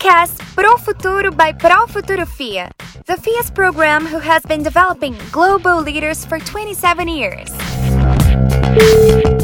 [0.00, 2.70] podcast Pro Futuro by Pro Futuro FIA,
[3.06, 7.50] the FIA's program who has been developing global leaders for 27 years.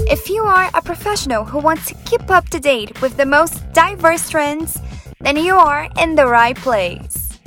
[0.08, 3.70] If you are a professional who wants to keep up to date with the most
[3.72, 4.80] diverse trends,
[5.20, 7.38] then you are in the right place.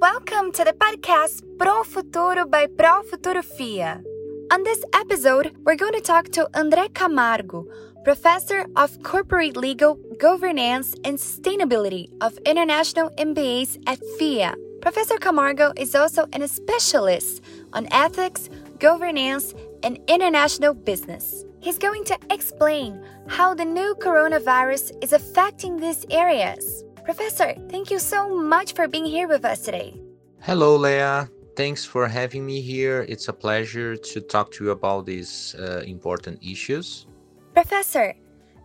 [0.00, 4.13] Welcome to the podcast Pro Futuro by Pro Futuro FIA.
[4.50, 7.66] On this episode, we're going to talk to André Camargo,
[8.04, 14.54] Professor of Corporate Legal, Governance, and Sustainability of International MBAs at FIA.
[14.82, 21.44] Professor Camargo is also an specialist on ethics, governance, and international business.
[21.60, 26.84] He's going to explain how the new coronavirus is affecting these areas.
[27.04, 29.98] Professor, thank you so much for being here with us today.
[30.40, 31.30] Hello, Leah.
[31.56, 33.06] Thanks for having me here.
[33.08, 37.06] It's a pleasure to talk to you about these uh, important issues.
[37.52, 38.14] Professor,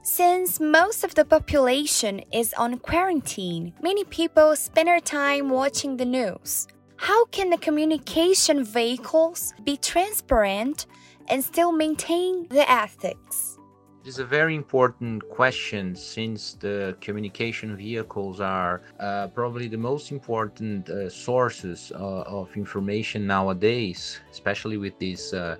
[0.01, 6.05] since most of the population is on quarantine, many people spend their time watching the
[6.05, 6.67] news.
[6.95, 10.87] How can the communication vehicles be transparent
[11.27, 13.58] and still maintain the ethics?
[14.01, 20.11] This is a very important question since the communication vehicles are uh, probably the most
[20.13, 25.57] important uh, sources uh, of information nowadays, especially with this uh,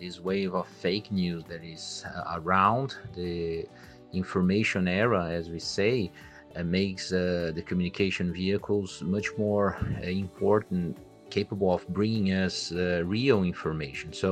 [0.00, 2.96] this wave of fake news that is uh, around.
[3.14, 3.66] The
[4.14, 6.10] information era, as we say,
[6.56, 10.96] uh, makes the communication vehicles much more important
[11.38, 14.12] capable of bringing us uh, real information.
[14.12, 14.30] So,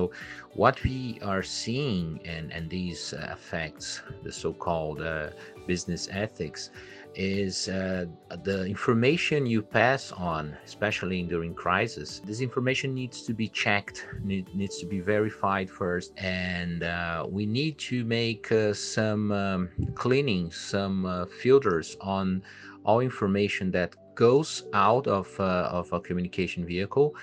[0.62, 5.31] what we are seeing, and, and these uh, affects the so called uh,
[5.67, 6.70] business ethics,
[7.15, 8.07] is uh,
[8.45, 12.20] the information you pass on, especially during crisis.
[12.25, 17.47] This information needs to be checked, need, needs to be verified first, and uh, we
[17.47, 22.42] need to make uh, some um, cleaning, some uh, filters on
[22.85, 23.95] all information that
[24.27, 27.14] goes out of uh, of a communication vehicle.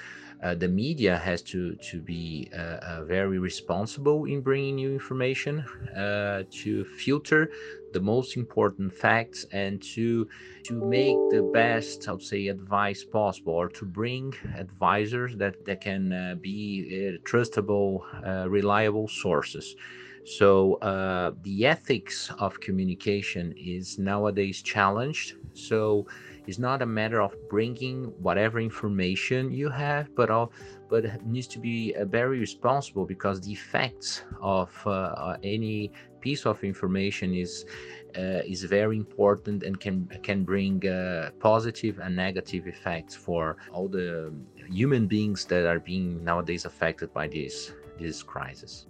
[0.44, 5.66] Uh, the media has to to be uh, uh, very responsible in bringing new information
[5.96, 7.50] uh, to filter
[7.92, 10.28] the most important facts and to
[10.64, 15.80] to make the best i would say advice possible or to bring advisors that that
[15.82, 16.60] can uh, be
[16.92, 18.02] uh, trustable
[18.50, 19.76] reliable sources
[20.24, 26.06] so uh, the ethics of communication is nowadays challenged so
[26.48, 30.52] it's not a matter of bringing whatever information you have, but all,
[30.90, 35.92] but needs to be uh, very responsible because the effects of uh, uh, any
[36.22, 37.66] piece of information is
[38.18, 43.88] uh, is very important and can can bring uh, positive and negative effects for all
[43.90, 44.34] the
[44.70, 48.88] human beings that are being nowadays affected by this this crisis.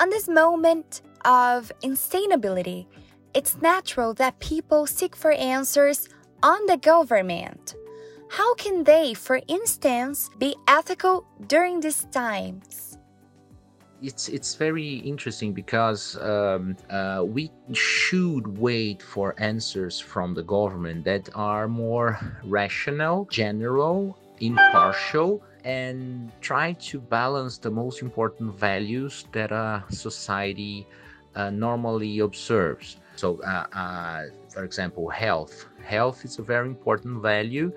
[0.00, 2.86] On this moment of instability,
[3.34, 6.08] it's natural that people seek for answers
[6.42, 7.74] on the government.
[8.28, 12.98] How can they, for instance, be ethical during these times?
[14.02, 21.04] It's it's very interesting because um, uh, we should wait for answers from the government
[21.04, 29.52] that are more rational, general, impartial, and try to balance the most important values that
[29.52, 30.86] a society
[31.34, 32.96] uh, normally observes.
[33.16, 35.66] So, uh, uh, for example, health.
[35.82, 37.72] Health is a very important value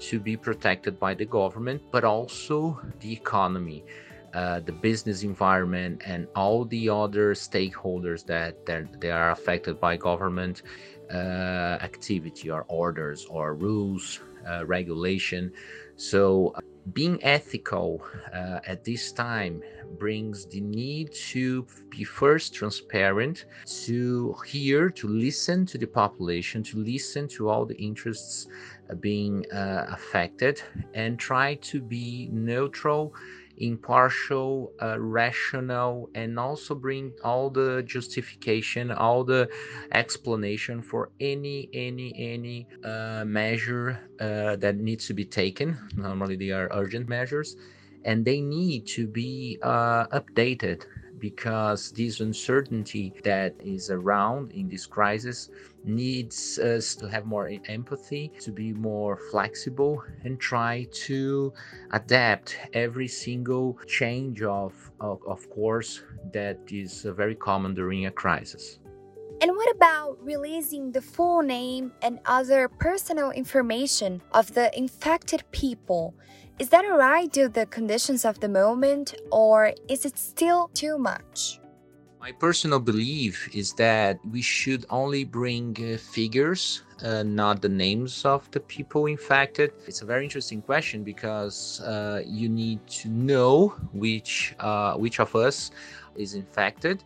[0.00, 3.84] to be protected by the government, but also the economy.
[4.34, 8.54] Uh, the business environment and all the other stakeholders that,
[9.00, 10.62] they are affected by government
[11.10, 15.50] uh, activity or orders or rules, uh, regulation.
[15.96, 16.54] So,
[16.92, 18.02] being ethical
[18.34, 19.62] uh, at this time
[19.98, 23.46] brings the need to be first transparent,
[23.84, 28.46] to hear, to listen to the population, to listen to all the interests
[28.90, 30.62] uh, being uh, affected,
[30.94, 33.14] and try to be neutral
[33.58, 39.48] impartial, uh, rational, and also bring all the justification, all the
[39.92, 45.78] explanation for any any any uh, measure uh, that needs to be taken.
[45.96, 47.56] Normally, they are urgent measures,
[48.04, 50.84] and they need to be uh, updated
[51.18, 55.50] because this uncertainty that is around in this crisis
[55.84, 61.52] needs us to have more empathy, to be more flexible, and try to
[61.92, 68.10] adapt every single change of, of, of course, that is uh, very common during a
[68.10, 68.78] crisis.
[69.40, 76.14] And what about releasing the full name and other personal information of the infected people?
[76.58, 80.98] Is that alright due to the conditions of the moment, or is it still too
[80.98, 81.60] much?
[82.20, 88.24] My personal belief is that we should only bring uh, figures, uh, not the names
[88.24, 89.70] of the people infected.
[89.86, 95.36] It's a very interesting question because uh, you need to know which uh, which of
[95.36, 95.70] us
[96.16, 97.04] is infected,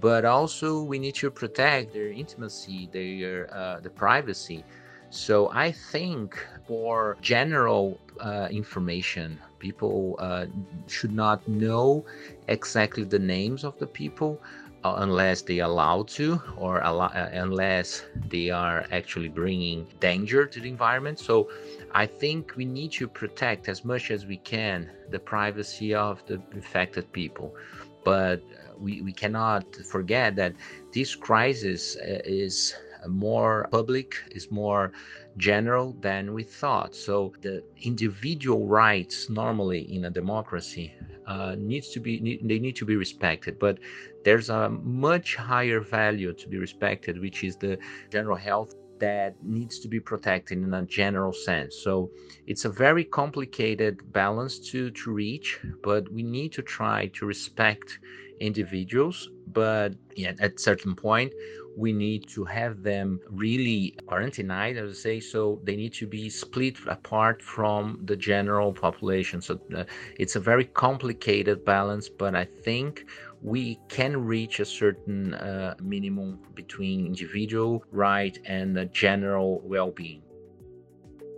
[0.00, 4.64] but also we need to protect their intimacy, their uh, the privacy.
[5.12, 10.46] So I think for general uh, information, people uh,
[10.88, 12.06] should not know
[12.48, 14.40] exactly the names of the people
[14.84, 20.60] uh, unless they are allowed to or uh, unless they are actually bringing danger to
[20.60, 21.18] the environment.
[21.18, 21.50] So
[21.92, 26.40] I think we need to protect as much as we can the privacy of the
[26.54, 27.54] infected people.
[28.02, 28.40] But
[28.80, 30.54] we, we cannot forget that
[30.94, 32.74] this crisis uh, is
[33.08, 34.92] more public, is more
[35.36, 36.94] general than we thought.
[36.94, 40.94] So the individual rights normally in a democracy
[41.26, 43.78] uh, needs to be they need to be respected, but
[44.24, 47.78] there's a much higher value to be respected, which is the
[48.10, 51.76] general health that needs to be protected in a general sense.
[51.82, 52.10] So
[52.46, 57.98] it's a very complicated balance to to reach, but we need to try to respect
[58.40, 61.32] individuals but yeah, at certain point
[61.76, 66.76] we need to have them really quarantined I say so they need to be split
[66.86, 69.40] apart from the general population.
[69.40, 69.84] So uh,
[70.18, 73.06] it's a very complicated balance but i think
[73.42, 80.22] we can reach a certain uh, minimum between individual right and the general well-being.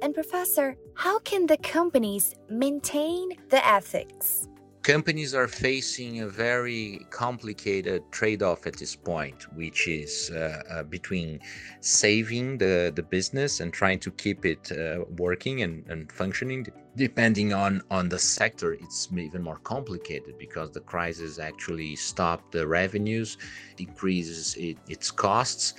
[0.02, 4.48] And professor how can the companies maintain the ethics
[4.84, 11.40] companies are facing a very complicated trade-off at this point which is uh, uh, between
[11.80, 16.66] saving the, the business and trying to keep it uh, working and, and functioning
[16.96, 18.74] depending on on the sector.
[18.74, 23.38] It's even more complicated because the crisis actually stopped the revenues
[23.76, 25.74] decreases it, its costs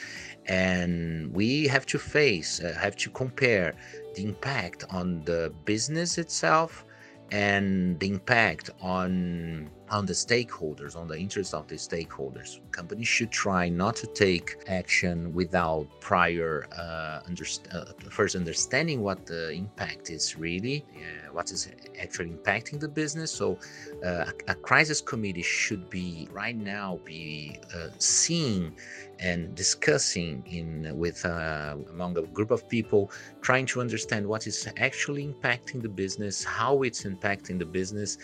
[0.48, 3.76] and we have to face uh, have to compare
[4.16, 6.86] the impact on the business itself
[7.32, 12.60] and the impact on on the stakeholders, on the interests of the stakeholders.
[12.72, 19.26] Companies should try not to take action without prior uh, underst- uh, first understanding what
[19.26, 21.70] the impact is really, uh, what is
[22.02, 23.32] actually impacting the business.
[23.32, 23.60] So,
[24.04, 28.74] uh, a, a, crisis committee should be right now be uh, seeing
[29.20, 33.12] and discussing in with uh, among a group of people,
[33.42, 38.18] trying to understand what is actually impacting the business, how it's impacting the business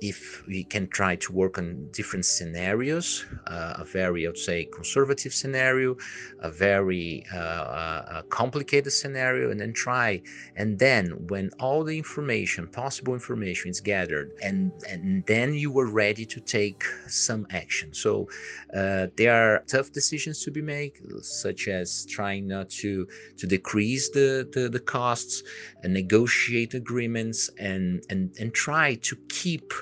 [0.00, 4.64] if we can try to work on different scenarios, uh, a very, I would say,
[4.64, 5.96] conservative scenario,
[6.40, 10.22] a very uh, uh, complicated scenario, and then try,
[10.56, 15.90] and then when all the information, possible information is gathered, and, and then you are
[15.90, 17.92] ready to take some action.
[17.92, 18.28] So
[18.74, 20.92] uh, there are tough decisions to be made,
[21.22, 23.06] such as trying not to,
[23.36, 25.42] to decrease the, the, the costs
[25.82, 29.72] and negotiate agreements and, and, and try to keep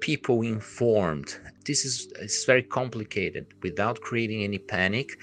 [0.00, 1.38] people informed.
[1.64, 5.18] This is it's very complicated without creating any panic.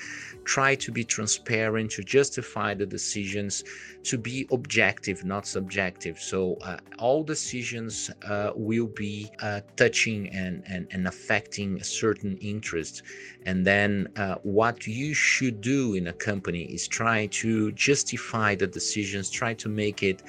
[0.45, 3.63] Try to be transparent, to justify the decisions,
[4.03, 6.19] to be objective, not subjective.
[6.19, 12.37] So uh, all decisions uh, will be uh, touching and, and, and affecting a certain
[12.37, 13.01] interest.
[13.45, 18.67] And then uh, what you should do in a company is try to justify the
[18.67, 20.21] decisions, try to make it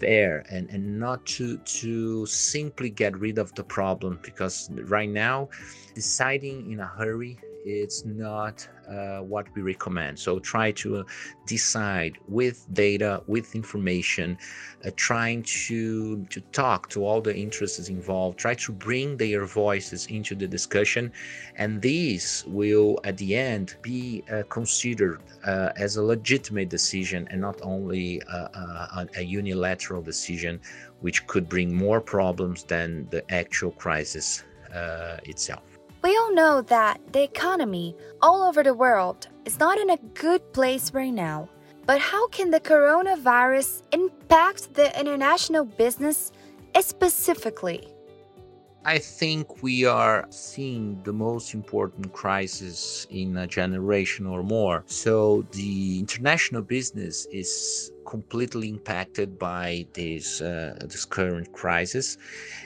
[0.00, 5.48] fair and, and not to to simply get rid of the problem because right now
[5.94, 10.18] deciding in a hurry it's not uh, what we recommend.
[10.18, 11.02] So try to uh,
[11.46, 14.36] decide with data, with information,
[14.84, 18.38] uh, trying to to talk to all the interests involved.
[18.38, 21.12] Try to bring their voices into the discussion,
[21.56, 27.40] and these will, at the end, be uh, considered uh, as a legitimate decision and
[27.40, 30.60] not only a, a unilateral decision,
[31.00, 34.42] which could bring more problems than the actual crisis
[35.24, 35.69] itself.
[36.02, 40.52] We all know that the economy all over the world is not in a good
[40.54, 41.50] place right now.
[41.84, 46.32] But how can the coronavirus impact the international business
[46.80, 47.86] specifically?
[48.84, 54.84] I think we are seeing the most important crisis in a generation or more.
[54.86, 62.16] So the international business is completely impacted by this uh, this current crisis,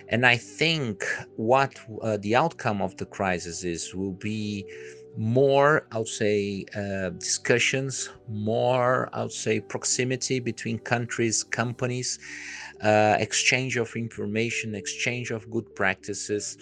[0.09, 1.05] and I think
[1.35, 4.65] what uh, the outcome of the crisis is will be
[5.17, 12.19] more, I would say, uh, discussions, more, I would say, proximity between countries, companies,
[12.83, 16.57] uh, exchange of information, exchange of good practices.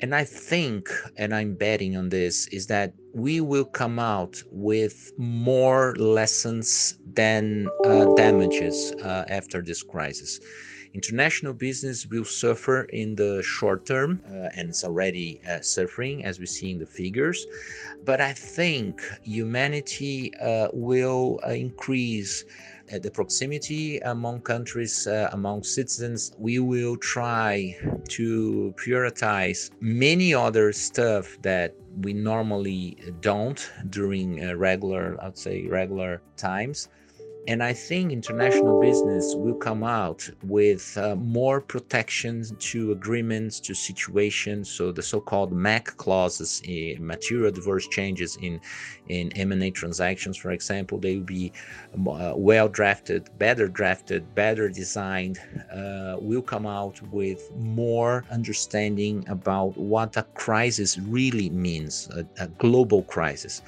[0.00, 5.12] And I think, and I'm betting on this, is that we will come out with
[5.16, 10.38] more lessons than uh, damages uh, after this crisis.
[10.96, 16.38] International business will suffer in the short term, uh, and it's already uh, suffering as
[16.38, 17.46] we see in the figures.
[18.04, 22.44] But I think humanity uh, will uh, increase
[23.02, 26.32] the proximity among countries, uh, among citizens.
[26.38, 27.76] We will try
[28.08, 36.88] to prioritize many other stuff that we normally don't during regular, I'd say, regular times
[37.48, 43.74] and I think international business will come out with uh, more protections to agreements, to
[43.74, 44.68] situations.
[44.68, 48.60] So the so-called MAC clauses, uh, material adverse changes in
[49.08, 51.52] in M&A transactions, for example, they will be
[52.08, 55.38] uh, well drafted, better drafted, better designed.
[55.72, 62.48] Uh, will come out with more understanding about what a crisis really means, a, a
[62.48, 63.62] global crisis.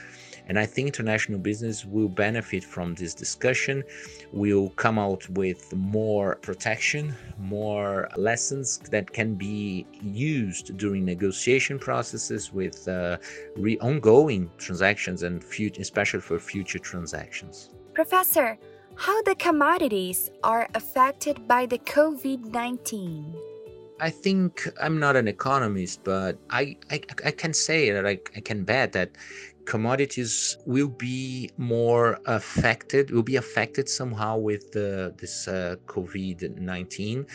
[0.49, 3.85] And I think international business will benefit from this discussion,
[4.33, 12.53] will come out with more protection, more lessons that can be used during negotiation processes
[12.53, 13.19] with uh,
[13.57, 17.71] re- ongoing transactions and future, especially for future transactions.
[17.93, 18.59] Professor,
[18.97, 23.35] how the commodities are affected by the COVID 19?
[24.01, 28.41] I think I'm not an economist, but I, I, I can say that I, I
[28.41, 29.11] can bet that
[29.69, 37.27] commodities will be more affected, will be affected somehow with the, this uh, COVID 19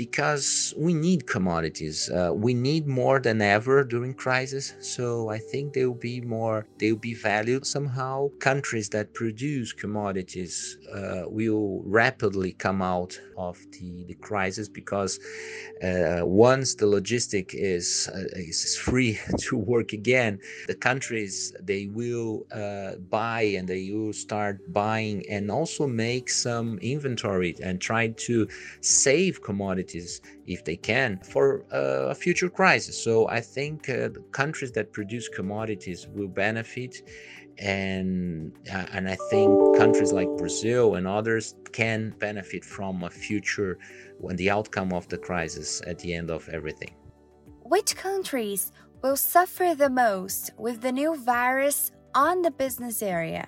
[0.00, 2.08] because we need commodities.
[2.08, 4.72] Uh, we need more than ever during crisis.
[4.80, 8.30] So I think they will be more, they will be valued somehow.
[8.38, 15.20] Countries that produce commodities uh, will rapidly come out of the, the crisis because
[15.82, 22.46] uh, once the logistic is, uh, is free to work again, the countries they will
[22.52, 28.48] uh, buy and they will start buying and also make some inventory and try to
[28.80, 33.02] save commodities commodities if they can for uh, a future crisis.
[33.02, 36.96] So I think uh, the countries that produce commodities will benefit,
[37.58, 43.78] and uh, and I think countries like Brazil and others can benefit from a future
[44.18, 46.94] when the outcome of the crisis at the end of everything.
[47.62, 53.46] Which countries will suffer the most with the new virus on the business area?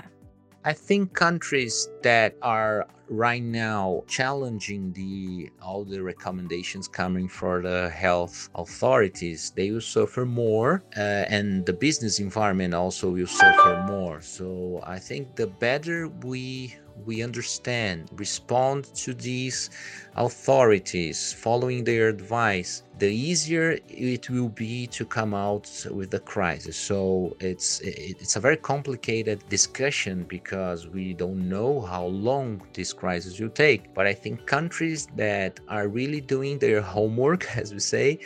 [0.64, 7.90] I think countries that are right now challenging the all the recommendations coming for the
[7.90, 9.52] health authorities.
[9.54, 14.20] They will suffer more uh, and the business environment also will suffer more.
[14.22, 16.74] So i think the better we
[17.06, 19.70] we understand, respond to these
[20.16, 26.76] authorities, following their advice, the easier it will be to come out with the crisis.
[26.76, 33.40] So it's it's a very complicated discussion because we don't know how long this crisis
[33.40, 33.92] will take.
[33.94, 38.20] But I think countries that are really doing their homework, as we say,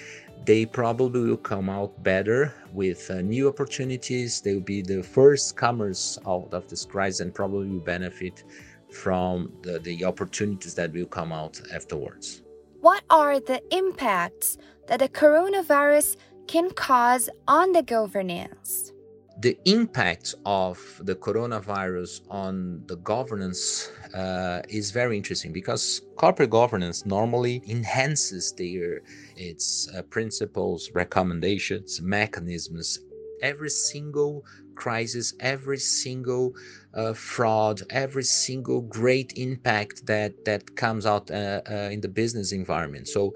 [0.44, 4.40] they probably will come out better with uh, new opportunities.
[4.40, 8.44] They will be the first comers out of this crisis and probably will benefit
[8.92, 12.42] from the, the opportunities that will come out afterwards.
[12.80, 16.16] What are the impacts that the coronavirus
[16.46, 18.92] can cause on the governance?
[19.38, 27.04] The impact of the coronavirus on the governance uh, is very interesting because corporate governance
[27.04, 29.02] normally enhances their
[29.36, 33.00] its uh, principles recommendations mechanisms
[33.42, 34.42] every single
[34.74, 36.54] crisis every single
[36.94, 42.52] uh, fraud every single great impact that that comes out uh, uh, in the business
[42.52, 43.06] environment.
[43.06, 43.34] So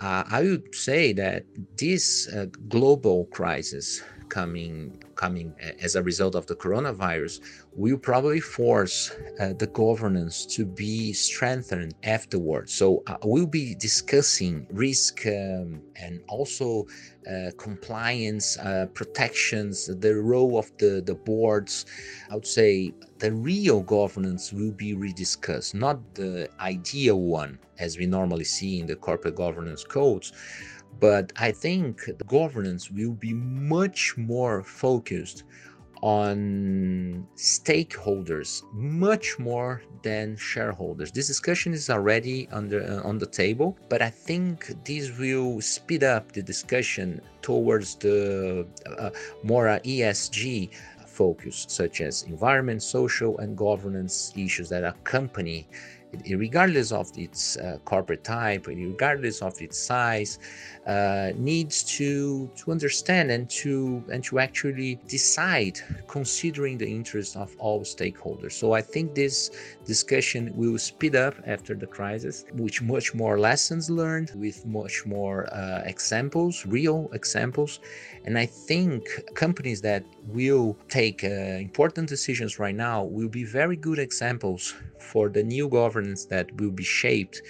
[0.00, 1.44] uh, i would say that
[1.76, 2.28] this
[2.68, 4.74] global crisis coming
[5.14, 5.54] coming
[5.86, 7.34] as a result of the coronavirus
[7.76, 12.72] will probably force uh, the governance to be strengthened afterwards.
[12.72, 16.86] So uh, we'll be discussing risk um, and also
[17.30, 19.74] uh, compliance uh, protections,
[20.06, 21.84] the role of the, the boards.
[22.30, 28.06] I would say the real governance will be rediscussed, not the ideal one as we
[28.06, 30.32] normally see in the corporate governance codes
[31.00, 35.44] but I think the governance will be much more focused
[36.02, 41.12] on stakeholders much more than shareholders.
[41.12, 46.02] This discussion is already under uh, on the table, but I think this will speed
[46.02, 48.66] up the discussion towards the
[48.98, 49.10] uh,
[49.44, 50.70] more uh, ESG
[51.06, 55.68] focus, such as environment, social, and governance issues that accompany
[56.30, 60.38] regardless of its uh, corporate type, regardless of its size,
[60.86, 67.54] uh, needs to to understand and to and to actually decide, considering the interest of
[67.58, 68.52] all stakeholders.
[68.52, 69.50] So I think this
[69.84, 75.52] discussion will speed up after the crisis, with much more lessons learned, with much more
[75.54, 77.80] uh, examples, real examples,
[78.24, 79.02] and I think
[79.34, 85.28] companies that will take uh, important decisions right now will be very good examples for
[85.28, 85.68] the new
[86.02, 87.42] governance that will be shaped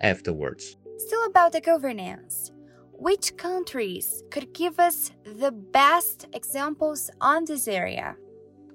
[0.00, 0.76] afterwards.
[0.98, 2.52] Still about the governance.
[2.92, 8.16] Which countries could give us the best examples on this area?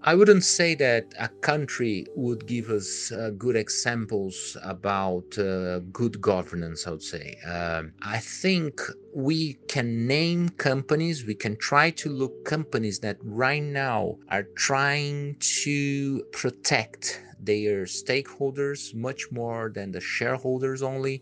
[0.03, 6.19] I wouldn't say that a country would give us uh, good examples about uh, good
[6.19, 7.37] governance, I would say.
[7.47, 8.81] Um, I think
[9.13, 15.35] we can name companies, we can try to look companies that right now are trying
[15.63, 21.21] to protect their stakeholders much more than the shareholders only.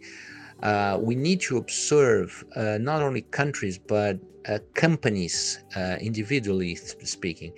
[0.61, 7.53] Uh, we need to observe uh, not only countries but uh, companies uh, individually speaking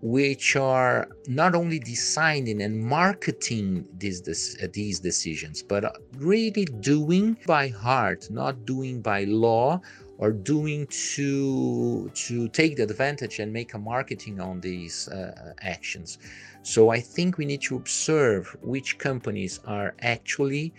[0.00, 7.36] which are not only designing and marketing these this, uh, these decisions, but really doing
[7.46, 9.80] by heart, not doing by law
[10.18, 16.18] or doing to to take the advantage and make a marketing on these uh, actions.
[16.68, 20.74] So I think we need to observe which companies are actually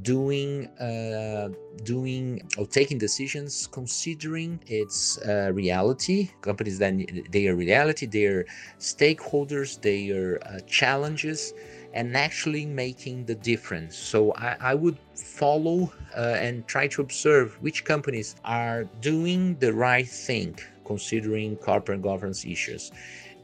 [0.00, 1.50] doing uh,
[1.82, 6.30] doing or taking decisions considering its uh, reality.
[6.40, 6.94] Companies then
[7.30, 8.46] their reality their
[8.78, 11.52] stakeholders their uh, challenges
[11.92, 13.98] and actually making the difference.
[13.98, 19.74] So i, I would follow uh, and try to observe which companies are doing the
[19.74, 22.90] right thing considering corporate governance issues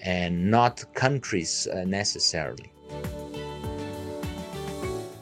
[0.04, 2.71] and not countries uh, necessarily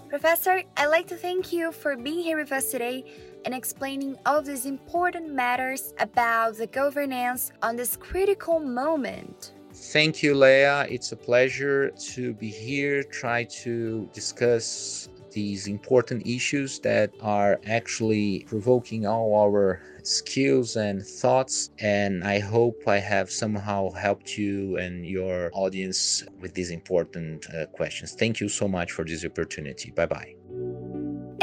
[0.09, 3.05] Professor, I'd like to thank you for being here with us today
[3.45, 9.53] and explaining all these important matters about the governance on this critical moment.
[9.73, 10.87] Thank you, Leah.
[10.91, 18.45] It's a pleasure to be here, try to discuss these important issues that are actually
[18.53, 21.71] provoking all our skills and thoughts.
[21.79, 27.67] And I hope I have somehow helped you and your audience with these important uh,
[27.79, 28.09] questions.
[28.23, 29.89] Thank you so much for this opportunity.
[29.93, 30.35] Bye bye.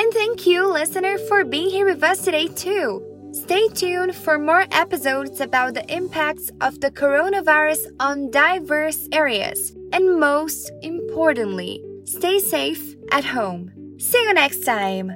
[0.02, 2.88] And thank you, listener, for being here with us today, too.
[3.32, 9.60] Stay tuned for more episodes about the impacts of the coronavirus on diverse areas.
[9.94, 13.75] And most importantly, stay safe at home.
[13.98, 15.12] See you next time!